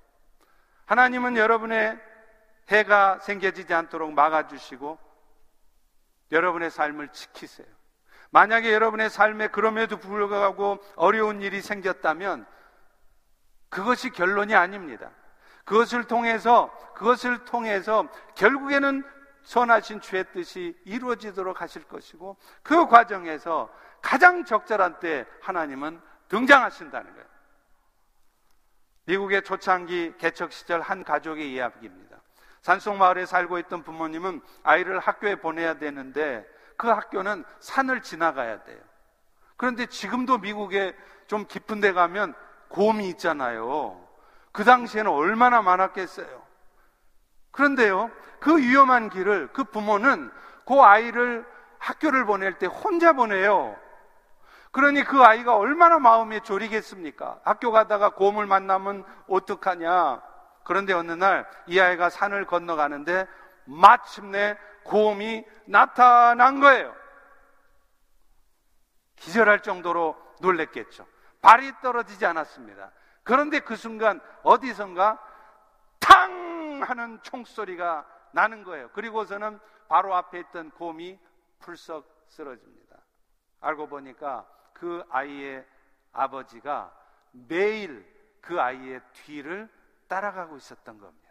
[0.85, 1.99] 하나님은 여러분의
[2.67, 5.04] 해가 생겨지지 않도록 막아주시고
[6.31, 7.67] 여러분의 삶을 지키세요.
[8.31, 12.45] 만약에 여러분의 삶에 그럼에도 불구하고 어려운 일이 생겼다면
[13.69, 15.11] 그것이 결론이 아닙니다.
[15.63, 19.03] 그것을 통해서 그것을 통해서 결국에는
[19.43, 27.25] 선하신 주의 뜻이 이루어지도록 하실 것이고 그 과정에서 가장 적절한 때 하나님은 등장하신다는 거예요.
[29.05, 32.21] 미국의 초창기 개척 시절 한 가족의 이야기입니다.
[32.65, 36.43] 산속 마을에 살고 있던 부모님은 아이를 학교에 보내야 되는데
[36.77, 38.79] 그 학교는 산을 지나가야 돼요.
[39.55, 40.95] 그런데 지금도 미국에
[41.27, 42.33] 좀 깊은 데 가면
[42.69, 44.03] 곰이 있잖아요.
[44.51, 46.41] 그 당시에는 얼마나 많았겠어요.
[47.51, 50.31] 그런데요, 그 위험한 길을 그 부모는
[50.65, 51.45] 그 아이를
[51.77, 53.77] 학교를 보낼 때 혼자 보내요.
[54.71, 57.41] 그러니 그 아이가 얼마나 마음에 졸이겠습니까?
[57.43, 60.34] 학교 가다가 곰을 만나면 어떡하냐?
[60.65, 63.27] 그런데 어느 날 이 아이가 산을 건너가는데
[63.65, 66.93] 마침내 곰이 나타난 거예요.
[69.15, 71.07] 기절할 정도로 놀랬겠죠.
[71.41, 72.91] 발이 떨어지지 않았습니다.
[73.23, 75.19] 그런데 그 순간 어디선가
[75.99, 78.89] 탕 하는 총소리가 나는 거예요.
[78.89, 81.17] 그리고서는 바로 앞에 있던 곰이
[81.59, 82.97] 풀썩 쓰러집니다.
[83.61, 85.65] 알고 보니까 그 아이의
[86.11, 86.93] 아버지가
[87.31, 88.05] 매일
[88.41, 89.69] 그 아이의 뒤를
[90.07, 91.25] 따라가고 있었던 겁니다.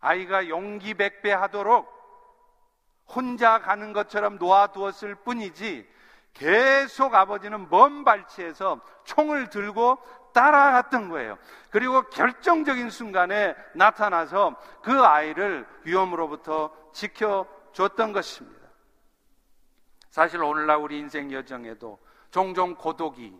[0.00, 1.86] 아이가 용기 백배 하도록
[3.08, 5.88] 혼자 가는 것처럼 놓아두었을 뿐이지
[6.32, 9.98] 계속 아버지는 먼 발치에서 총을 들고
[10.34, 11.38] 따라갔던 거예요.
[11.70, 18.68] 그리고 결정적인 순간에 나타나서 그 아이를 위험으로부터 지켜줬던 것입니다.
[20.10, 21.98] 사실 오늘날 우리 인생 여정에도
[22.30, 23.34] 종종 고독이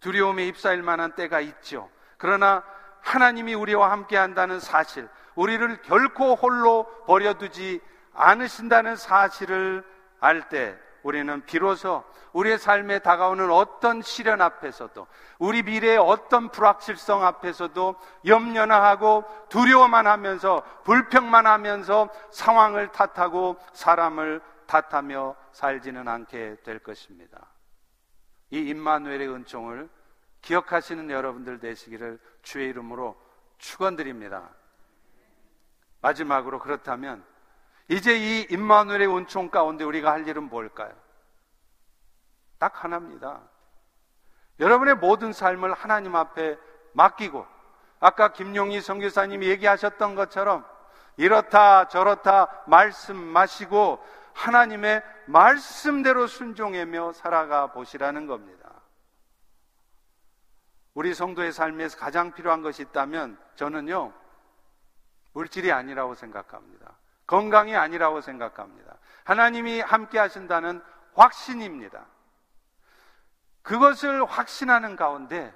[0.00, 1.90] 두려움에 휩싸일 만한 때가 있죠.
[2.16, 2.64] 그러나
[3.02, 7.80] 하나님이 우리와 함께 한다는 사실, 우리를 결코 홀로 버려두지
[8.12, 9.84] 않으신다는 사실을
[10.20, 15.06] 알 때 우리는 비로소 우리의 삶에 다가오는 어떤 시련 앞에서도
[15.38, 17.94] 우리 미래의 어떤 불확실성 앞에서도
[18.26, 27.46] 염려나 하고 두려워만 하면서 불평만 하면서 상황을 탓하고 사람을 탓하며 살지는 않게 될 것입니다.
[28.50, 29.88] 이 임마누엘의 은총을
[30.42, 33.16] 기억하시는 여러분들 되시기를 주의 이름으로
[33.58, 34.48] 축원드립니다.
[36.00, 37.24] 마지막으로 그렇다면
[37.88, 40.94] 이제 이 임마누엘의 은총 가운데 우리가 할 일은 뭘까요?
[42.58, 43.40] 딱 하나입니다.
[44.60, 46.58] 여러분의 모든 삶을 하나님 앞에
[46.92, 47.46] 맡기고
[48.00, 50.64] 아까 김용희 선교사님이 얘기하셨던 것처럼
[51.16, 58.68] 이렇다 저렇다 말씀 마시고 하나님의 말씀대로 순종하며 살아가 보시라는 겁니다.
[60.98, 64.12] 우리 성도의 삶에서 가장 필요한 것이 있다면 저는요
[65.32, 66.96] 물질이 아니라고 생각합니다.
[67.24, 68.96] 건강이 아니라고 생각합니다.
[69.22, 70.82] 하나님이 함께 하신다는
[71.14, 72.04] 확신입니다.
[73.62, 75.54] 그것을 확신하는 가운데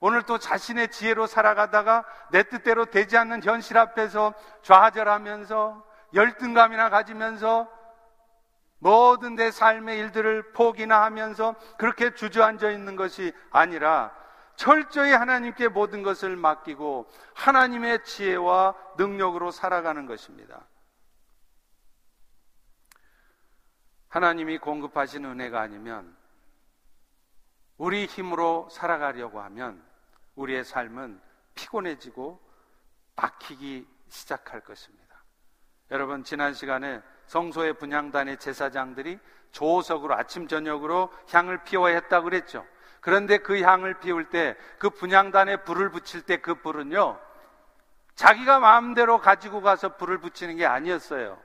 [0.00, 7.70] 오늘 또 자신의 지혜로 살아가다가 내 뜻대로 되지 않는 현실 앞에서 좌절하면서 열등감이나 가지면서
[8.78, 14.16] 모든 내 삶의 일들을 포기나 하면서 그렇게 주저앉아 있는 것이 아니라
[14.58, 20.66] 철저히 하나님께 모든 것을 맡기고 하나님의 지혜와 능력으로 살아가는 것입니다.
[24.08, 26.16] 하나님이 공급하신 은혜가 아니면
[27.76, 29.80] 우리 힘으로 살아가려고 하면
[30.34, 31.20] 우리의 삶은
[31.54, 32.40] 피곤해지고
[33.14, 35.22] 막히기 시작할 것입니다.
[35.92, 39.20] 여러분, 지난 시간에 성소의 분향단의 제사장들이
[39.52, 42.66] 조석으로 아침, 저녁으로 향을 피워야 했다고 그랬죠.
[43.00, 47.18] 그런데 그 향을 피울 때 그 분향단에 불을 붙일 때 그 불은요,
[48.14, 51.38] 자기가 마음대로 가지고 가서 불을 붙이는 게 아니었어요.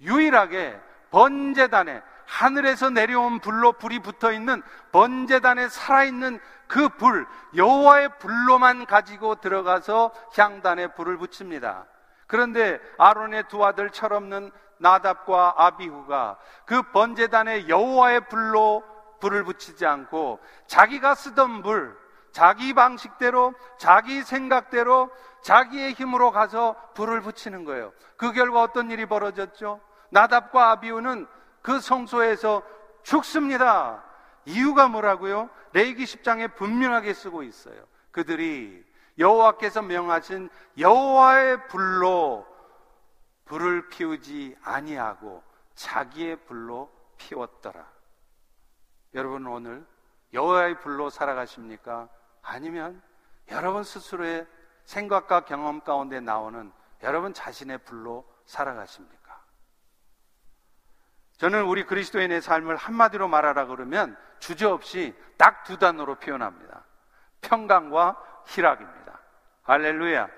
[0.00, 9.36] 유일하게 번제단에 하늘에서 내려온 불로 불이 붙어 있는 번제단에 살아있는 그 불, 여호와의 불로만 가지고
[9.36, 11.86] 들어가서 향단에 불을 붙입니다.
[12.26, 18.82] 그런데 아론의 두 아들 철없는 나답과 아비후가 그 번제단에 여호와의 불로
[19.20, 21.96] 불을 붙이지 않고 자기가 쓰던 불,
[22.32, 25.10] 자기 방식대로, 자기 생각대로,
[25.42, 27.92] 자기의 힘으로 가서 불을 붙이는 거예요.
[28.16, 29.80] 그 결과 어떤 일이 벌어졌죠?
[30.10, 31.26] 나답과 아비우는
[31.62, 32.62] 그 성소에서
[33.02, 34.02] 죽습니다.
[34.46, 35.48] 이유가 뭐라고요?
[35.72, 37.76] 레이기 10장에 분명하게 쓰고 있어요.
[38.10, 38.84] 그들이
[39.18, 42.46] 여호와께서 명하신 여호와의 불로
[43.44, 45.42] 불을 피우지 아니하고
[45.74, 47.93] 자기의 불로 피웠더라.
[49.14, 49.86] 여러분 오늘
[50.32, 52.08] 여호와의 불로 살아가십니까?
[52.42, 53.00] 아니면
[53.50, 54.46] 여러분 스스로의
[54.84, 56.72] 생각과 경험 가운데 나오는
[57.02, 59.42] 여러분 자신의 불로 살아가십니까?
[61.38, 66.84] 저는 우리 그리스도인의 삶을 한마디로 말하라 그러면 주저 없이 딱 두 단어로 표현합니다.
[67.40, 69.18] 평강과 희락입니다.
[69.62, 70.28] 할렐루야.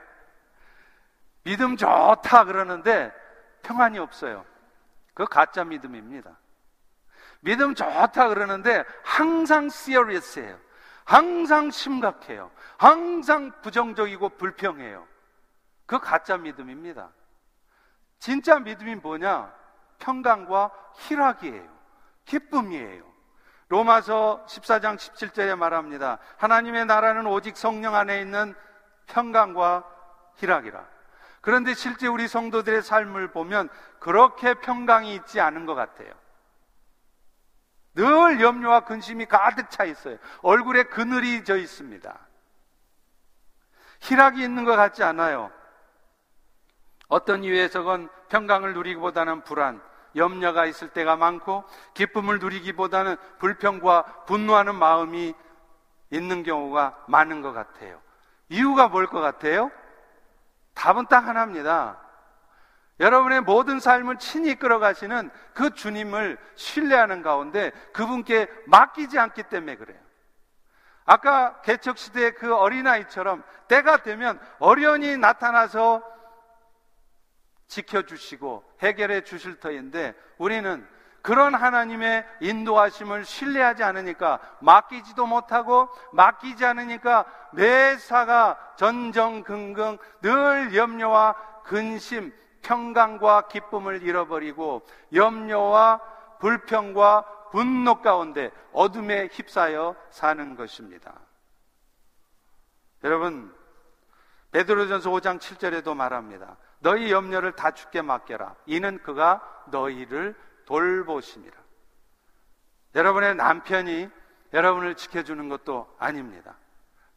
[1.45, 3.13] 믿음 좋다 그러는데
[3.63, 4.45] 평안이 없어요.
[5.15, 6.37] 그 가짜 믿음입니다.
[7.47, 10.59] 믿음 좋다 그러는데 항상 시어리스해요.
[11.05, 12.51] 항상 심각해요.
[12.77, 15.07] 항상 부정적이고 불평해요.
[15.87, 17.11] 그 가짜 믿음입니다.
[18.19, 19.55] 진짜 믿음이 뭐냐?
[20.01, 21.69] 평강과 희락이에요.
[22.25, 23.05] 기쁨이에요.
[23.69, 26.19] 로마서 14장 17절에 말합니다.
[26.39, 28.57] 하나님의 나라는 오직 성령 안에 있는
[29.07, 29.85] 평강과
[30.35, 30.85] 희락이라.
[31.43, 33.69] 그런데 실제 우리 성도들의 삶을 보면
[34.01, 36.13] 그렇게 평강이 있지 않은 것 같아요.
[37.97, 40.19] 늘 염려와 근심이 가득 차 있어요.
[40.43, 42.19] 얼굴에 그늘이 져 있습니다.
[44.01, 45.51] 희락이 있는 것 같지 않아요.
[47.09, 49.81] 어떤 이유에서건 평강을 누리기보다는 불안,
[50.15, 55.35] 염려가 있을 때가 많고 기쁨을 누리기보다는 불평과 분노하는 마음이
[56.11, 58.01] 있는 경우가 많은 것 같아요.
[58.49, 59.71] 이유가 뭘 것 같아요?
[60.75, 61.99] 답은 딱 하나입니다.
[62.99, 69.99] 여러분의 모든 삶을 친히 이끌어 가시는 그 주님을 신뢰하는 가운데 그분께 맡기지 않기 때문에 그래요.
[71.05, 76.03] 아까 개척 시대의 그 어린아이처럼 때가 되면 어련히 나타나서
[77.69, 80.87] 지켜주시고 해결해 주실 터인데 우리는
[81.23, 93.49] 그런 하나님의 인도하심을 신뢰하지 않으니까 맡기지도 못하고 맡기지 않으니까 매사가 전정긍긍 늘 염려와 근심, 평강과
[93.49, 96.01] 기쁨을 잃어버리고 염려와
[96.41, 101.15] 불평과 분노 가운데 어둠에 휩싸여 사는 것입니다.
[103.05, 103.55] 여러분
[104.53, 106.57] 베드로전서 5장 7절에도 말합니다.
[106.81, 108.55] 너희 염려를 다 죽게 맡겨라.
[108.67, 110.35] 이는 그가 너희를
[110.67, 111.57] 돌보심이라.
[112.95, 114.09] 여러분의 남편이
[114.53, 116.57] 여러분을 지켜주는 것도 아닙니다.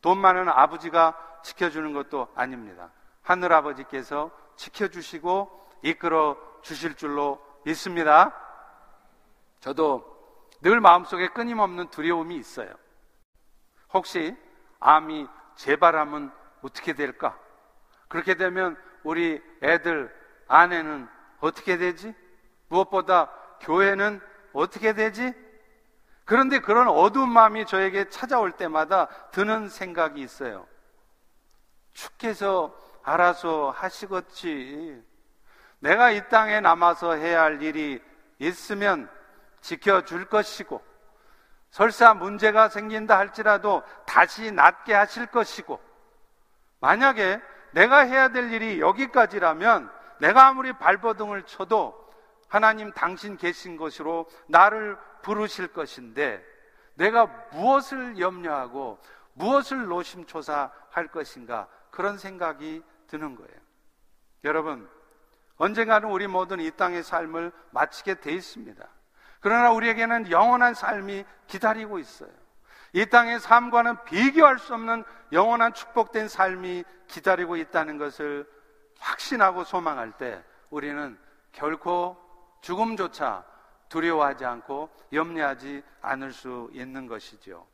[0.01, 2.91] 돈 많은 아버지가 지켜주는 것도 아닙니다.
[3.21, 8.35] 하늘 아버지께서 지켜주시고 이끌어 주실 줄로 믿습니다.
[9.61, 10.05] 저도
[10.61, 12.69] 늘 마음속에 끊임없는 두려움이 있어요.
[13.93, 14.35] 혹시
[14.79, 17.39] 암이 재발하면 어떻게 될까?
[18.09, 20.13] 그렇게 되면 우리 애들,
[20.47, 21.07] 아내는
[21.39, 22.13] 어떻게 되지?
[22.67, 24.19] 무엇보다 교회는
[24.51, 25.33] 어떻게 되지?
[26.25, 30.67] 그런데 그런 어두운 마음이 저에게 찾아올 때마다 드는 생각이 있어요.
[31.93, 32.75] 주께서
[33.09, 35.03] 알아서 하시겠지.
[35.79, 38.01] 내가 이 땅에 남아서 해야 할 일이
[38.37, 39.09] 있으면
[39.61, 40.83] 지켜줄 것이고,
[41.71, 45.79] 설사 문제가 생긴다 할지라도 다시 낫게 하실 것이고,
[46.81, 47.41] 만약에
[47.71, 52.09] 내가 해야 될 일이 여기까지라면 내가 아무리 발버둥을 쳐도
[52.47, 56.43] 하나님 당신 계신 것으로 나를 부르실 것인데
[56.95, 58.99] 내가 무엇을 염려하고
[59.33, 63.59] 무엇을 노심초사할 것인가 그런 생각이 드는 거예요.
[64.43, 64.89] 여러분,
[65.57, 68.87] 언젠가는 우리 모두는 이 땅의 삶을 마치게 돼 있습니다.
[69.41, 72.31] 그러나 우리에게는 영원한 삶이 기다리고 있어요.
[72.93, 78.49] 이 땅의 삶과는 비교할 수 없는 영원한 축복된 삶이 기다리고 있다는 것을
[78.99, 81.17] 확신하고 소망할 때 우리는
[81.51, 82.17] 결코
[82.61, 83.45] 죽음조차
[83.89, 87.67] 두려워하지 않고 염려하지 않을 수 있는 것이죠.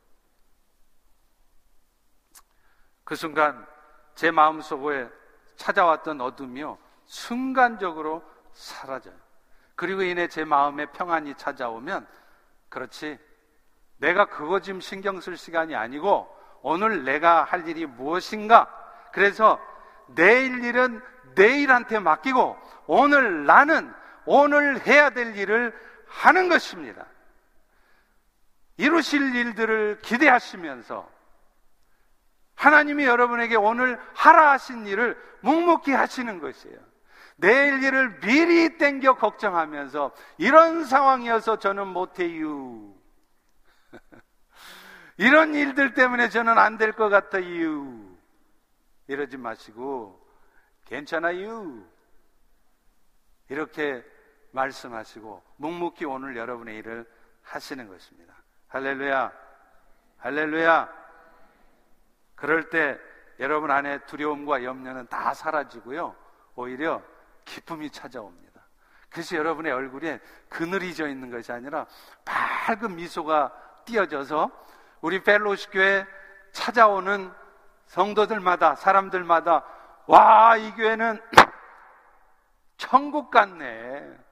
[3.04, 3.66] 그 순간
[4.14, 5.08] 제 마음속에
[5.56, 6.78] 찾아왔던 어둠이요.
[7.06, 9.14] 순간적으로 사라져요.
[9.74, 12.06] 그리고 이내 제 마음에 평안이 찾아오면
[12.68, 13.18] 그렇지
[13.98, 18.68] 내가 그거 지금 신경 쓸 시간이 아니고 오늘 내가 할 일이 무엇인가?
[19.12, 19.60] 그래서
[20.08, 21.00] 내일 일은
[21.34, 23.92] 내일한테 맡기고 오늘 나는
[24.24, 25.72] 오늘 해야 될 일을
[26.06, 27.06] 하는 것입니다.
[28.78, 31.08] 이루실 일들을 기대하시면서
[32.56, 36.78] 하나님이 여러분에게 오늘 하라 하신 일을 묵묵히 하시는 것이에요.
[37.36, 42.94] 내일 일을 미리 땡겨 걱정하면서 이런 상황이어서 저는 못해요.
[45.18, 48.06] 이런 일들 때문에 저는 안 될 것 같아요.
[49.06, 50.20] 이러지 마시고,
[50.86, 51.84] 괜찮아요.
[53.48, 54.04] 이렇게
[54.52, 57.06] 말씀하시고, 묵묵히 오늘 여러분의 일을
[57.42, 58.34] 하시는 것입니다.
[58.68, 59.32] 할렐루야.
[60.18, 61.05] 할렐루야.
[62.36, 62.98] 그럴 때
[63.40, 66.14] 여러분 안에 두려움과 염려는 다 사라지고요.
[66.54, 67.02] 오히려
[67.44, 68.62] 기쁨이 찾아옵니다.
[69.10, 71.86] 그래서 여러분의 얼굴에 그늘이 져 있는 것이 아니라
[72.24, 73.52] 밝은 미소가
[73.84, 74.50] 띄어져서
[75.00, 76.06] 우리 펠로시 교회
[76.52, 77.32] 찾아오는
[77.86, 79.64] 성도들마다 사람들마다
[80.06, 81.20] 와, 이 교회는
[82.76, 84.26] 천국 같네.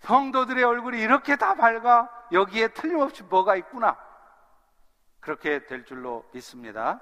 [0.00, 3.96] 성도들의 얼굴이 이렇게 다 밝아 여기에 틀림없이 뭐가 있구나.
[5.24, 7.00] 그렇게 될 줄로 믿습니다.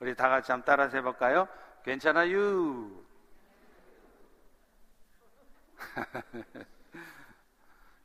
[0.00, 1.46] 우리 다 같이 한번 따라서 해볼까요?
[1.84, 2.90] 괜찮아요.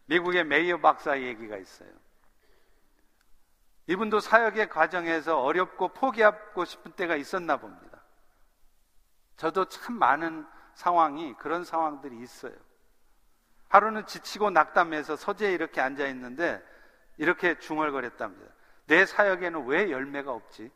[0.05, 1.89] 미국의 메이어 박사 얘기가 있어요.
[3.87, 8.03] 이분도 사역의 과정에서 어렵고 포기하고 싶은 때가 있었나 봅니다.
[9.37, 10.45] 저도 참 많은
[10.75, 12.53] 상황이 그런 상황들이 있어요.
[13.69, 16.63] 하루는 지치고 낙담해서 서재에 이렇게 앉아 있는데
[17.17, 18.56] 이렇게 중얼거렸답니다.
[18.87, 20.71] 내 사역에는 왜 열매가 없지?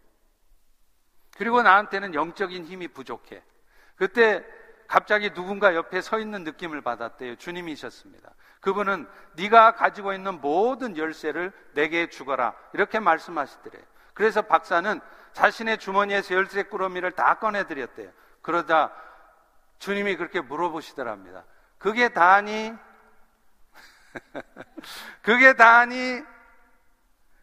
[1.38, 3.42] 그리고 나한테는 영적인 힘이 부족해.
[3.96, 4.46] 그때
[4.88, 7.38] 갑자기 누군가 옆에 서 있는 느낌을 받았대요.
[7.38, 8.34] 주님이셨습니다.
[8.60, 9.08] 그분은
[9.38, 12.54] 네가 가지고 있는 모든 열쇠를 내게 주거라.
[12.74, 13.84] 이렇게 말씀하시더래요.
[14.14, 15.00] 그래서 박사는
[15.34, 18.12] 자신의 주머니에서 열쇠 꾸러미를 다 꺼내드렸대요.
[18.42, 18.94] 그러다
[19.80, 21.46] 주님이 그렇게 물어보시더랍니다.
[21.78, 22.74] 그게 다니?
[25.24, 26.22] 그게 다니?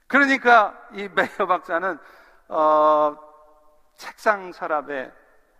[0.09, 1.99] 그러니까 이 메이어 박사는
[2.49, 3.17] 어,
[3.95, 5.13] 책상 서랍에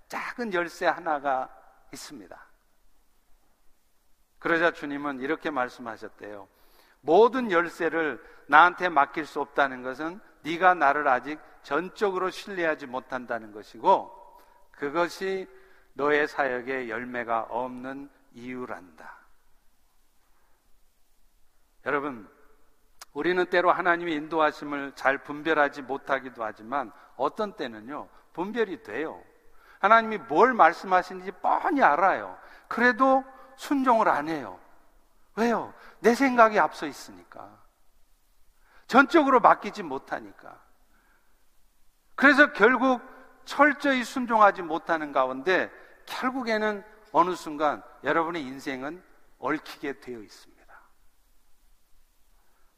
[0.09, 1.55] 작은 열쇠 하나가
[1.93, 2.49] 있습니다.
[4.39, 6.49] 그러자 주님은 이렇게 말씀하셨대요.
[7.01, 14.15] 모든 열쇠를 나한테 맡길 수 없다는 것은 네가 나를 아직 전적으로 신뢰하지 못한다는 것이고
[14.71, 15.47] 그것이
[15.93, 19.19] 너의 사역에 열매가 없는 이유란다.
[21.85, 22.29] 여러분,
[23.19, 29.21] 우리는 때로 하나님의 인도하심을 잘 분별하지 못하기도 하지만 어떤 때는요, 분별이 돼요.
[29.81, 32.39] 하나님이 뭘 말씀하시는지 뻔히 알아요.
[32.69, 33.25] 그래도
[33.57, 34.61] 순종을 안 해요.
[35.35, 35.75] 왜요?
[35.99, 37.59] 내 생각이 앞서 있으니까.
[38.87, 40.57] 전적으로 맡기지 못하니까.
[42.15, 43.03] 그래서 결국
[43.45, 45.73] 철저히 순종하지 못하는 가운데
[46.07, 49.03] 결국에는 어느 순간 여러분의 인생은
[49.41, 50.58] 얽히게 되어 있습니다.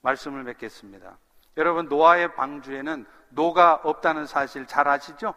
[0.02, 1.18] 말씀을 맺겠습니다.
[1.56, 5.34] 여러분, 노아의 방주에는 노가 없다는 사실 잘 아시죠?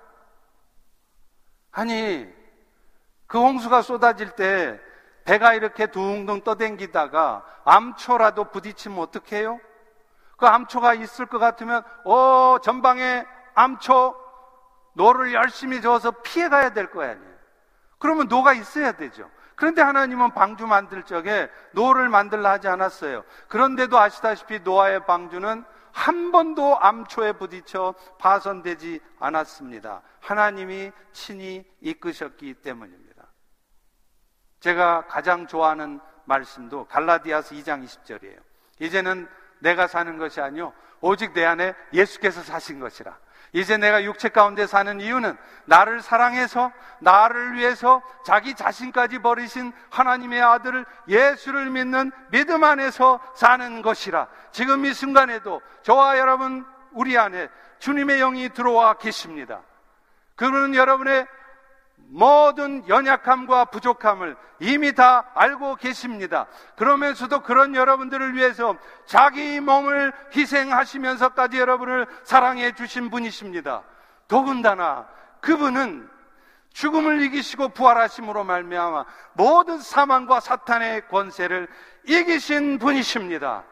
[1.72, 2.28] 아니,
[3.28, 4.80] 그 홍수가 쏟아질 때
[5.26, 9.60] 배가 이렇게 둥둥 떠댕기다가 암초라도 부딪히면 어떡해요?
[10.38, 14.16] 그 암초가 있을 것 같으면, 어, 전방에 암초,
[14.94, 17.34] 노를 열심히 저어서 피해 가야 될 거 아니에요.
[17.98, 19.30] 그러면 노가 있어야 되죠.
[19.64, 23.24] 그런데 하나님은 방주 만들 적에 노를 만들라 하지 않았어요.
[23.48, 30.02] 그런데도 아시다시피 노아의 방주는 한 번도 암초에 부딪혀 파손되지 않았습니다.
[30.20, 33.24] 하나님이 친히 이끄셨기 때문입니다.
[34.60, 38.42] 제가 가장 좋아하는 말씀도 갈라디아서 2장 20절이에요.
[38.80, 43.18] 이제는 내가 사는 것이 아니요 오직 내 안에 예수께서 사신 것이라.
[43.54, 50.86] 이제 내가 육체 가운데 사는 이유는 나를 사랑해서 나를 위해서 자기 자신까지 버리신 하나님의 아들을
[51.08, 54.28] 예수를 믿는 믿음 안에서 사는 것이라.
[54.52, 57.48] 지금 이 순간에도 저와 여러분 우리 안에
[57.80, 59.62] 주님의 영이 들어와 계십니다.
[60.36, 61.28] 그분은 여러분의
[62.08, 66.48] 모든 연약함과 부족함을 이미 다 알고 계십니다.
[66.78, 68.76] 그러면서도 그런 여러분들을 위해서
[69.06, 73.84] 자기 몸을 희생하시면서까지 여러분을 사랑해 주신 분이십니다.
[74.28, 75.08] 더군다나
[75.42, 76.10] 그분은
[76.74, 81.68] 죽음을 이기시고 부활하심으로 말미암아 모든 사망과 사탄의 권세를
[82.08, 83.64] 이기신 분이십니다.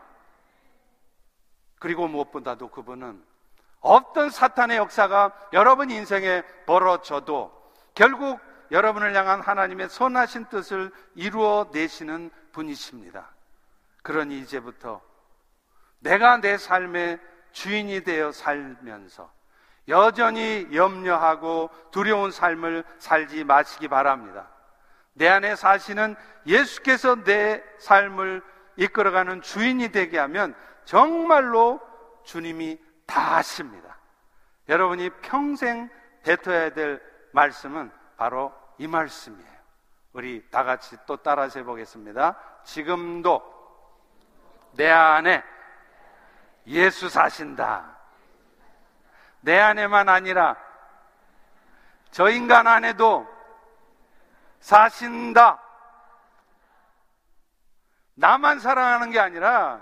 [1.80, 3.24] 그리고 무엇보다도 그분은
[3.80, 7.61] 어떤 사탄의 역사가 여러분 인생에 벌어져도
[7.94, 8.40] 결국
[8.72, 13.30] 여러분을 향한 하나님의 선하신 뜻을 이루어 내시는 분이십니다.
[14.02, 15.02] 그러니 이제부터
[16.00, 17.20] 내가 내 삶의
[17.52, 19.32] 주인이 되어 살면서
[19.88, 24.50] 여전히 염려하고 두려운 삶을 살지 마시기 바랍니다.
[25.14, 26.16] 내 안에 사시는
[26.46, 28.42] 예수께서 내 삶을
[28.78, 31.82] 이끌어가는 주인이 되게 하면 정말로
[32.24, 34.00] 주님이 다 하십니다.
[34.70, 35.90] 여러분이 평생
[36.24, 37.02] 뱉어야 될
[37.32, 39.52] 말씀은 바로 이 말씀이에요.
[40.14, 42.36] 우리 다 같이 또 따라서 해보겠습니다.
[42.64, 43.42] 지금도
[44.74, 45.44] 내 안에
[46.68, 47.98] 예수 사신다.
[49.42, 50.56] 내 안에만 아니라
[52.12, 53.28] 저 인간 안에도
[54.60, 55.60] 사신다.
[58.16, 59.82] 나만 사랑하는 게 아니라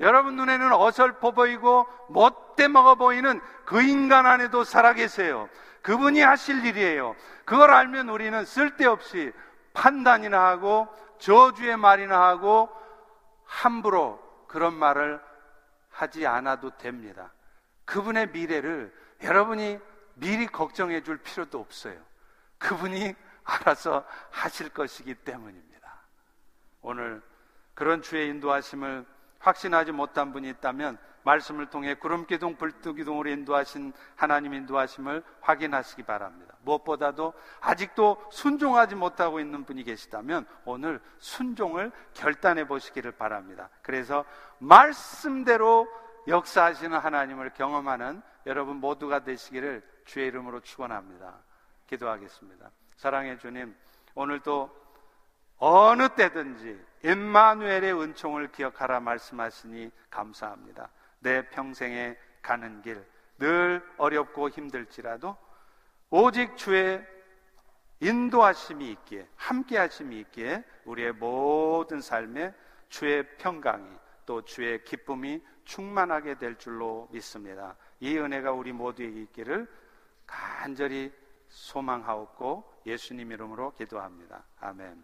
[0.00, 5.48] 여러분 눈에는 어설퍼 보이고 못돼 먹어 보이는 그 인간 안에도 살아계세요.
[5.88, 7.16] 그분이 하실 일이에요.
[7.46, 9.32] 그걸 알면 우리는 쓸데없이
[9.72, 10.86] 판단이나 하고
[11.16, 12.68] 저주의 말이나 하고
[13.46, 15.18] 함부로 그런 말을
[15.88, 17.32] 하지 않아도 됩니다.
[17.86, 19.78] 그분의 미래를 여러분이
[20.16, 21.98] 미리 걱정해 줄 필요도 없어요.
[22.58, 23.14] 그분이
[23.44, 26.02] 알아서 하실 것이기 때문입니다.
[26.82, 27.22] 오늘
[27.72, 29.06] 그런 주의 인도하심을
[29.38, 30.98] 확신하지 못한 분이 있다면
[31.28, 36.54] 말씀을 통해 구름 기둥 불뚝 기둥으로 인도하신 하나님 인도하심을 확인하시기 바랍니다.
[36.62, 43.68] 무엇보다도 아직도 순종하지 못하고 있는 분이 계시다면 오늘 순종을 결단해 보시기를 바랍니다.
[43.82, 44.24] 그래서
[44.58, 45.86] 말씀대로
[46.26, 51.34] 역사하시는 하나님을 경험하는 여러분 모두가 되시기를 주의 이름으로 축원합니다.
[51.88, 52.70] 기도하겠습니다.
[52.96, 53.76] 사랑해 주님,
[54.14, 54.70] 오늘도
[55.58, 60.88] 어느 때든지 임마누엘의 은총을 기억하라 말씀하시니 감사합니다.
[61.20, 65.36] 내 평생에 가는 길 늘 어렵고 힘들지라도
[66.10, 67.04] 오직 주의
[68.00, 72.54] 인도하심이 있기에 함께 하심이 있기에 우리의 모든 삶에
[72.88, 73.96] 주의 평강이
[74.26, 77.76] 또 주의 기쁨이 충만하게 될 줄로 믿습니다.
[78.00, 79.68] 이 은혜가 우리 모두에게 있기를
[80.26, 81.12] 간절히
[81.48, 84.44] 소망하옵고 예수님 이름으로 기도합니다.
[84.60, 84.96] 아멘.